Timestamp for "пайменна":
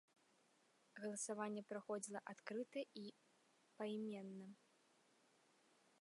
3.83-4.47